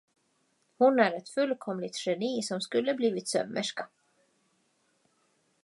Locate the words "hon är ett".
0.77-1.29